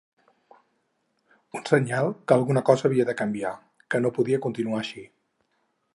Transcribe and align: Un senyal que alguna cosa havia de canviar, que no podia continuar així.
Un 1.59 1.67
senyal 1.73 2.09
que 2.31 2.37
alguna 2.37 2.65
cosa 2.71 2.89
havia 2.89 3.07
de 3.11 3.17
canviar, 3.21 3.55
que 3.91 4.03
no 4.07 4.13
podia 4.19 4.41
continuar 4.47 4.81
així. 4.85 5.09